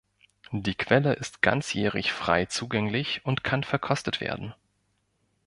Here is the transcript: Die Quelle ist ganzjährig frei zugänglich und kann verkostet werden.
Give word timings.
Die 0.51 0.73
Quelle 0.73 1.13
ist 1.13 1.43
ganzjährig 1.43 2.11
frei 2.11 2.45
zugänglich 2.45 3.21
und 3.23 3.43
kann 3.43 3.63
verkostet 3.63 4.19
werden. 4.19 4.55